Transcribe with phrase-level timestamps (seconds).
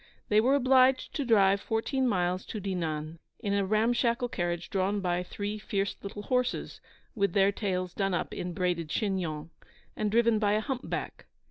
[0.29, 4.99] They were obliged to drive fourteen miles to Dinan in a ram shackle carriage drawn
[4.99, 6.81] by three fierce little horses,
[7.13, 9.51] with their tails done up in braided chignons,
[9.95, 11.27] and driven by a humpback.